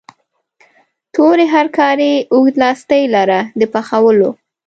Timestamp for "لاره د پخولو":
3.13-4.29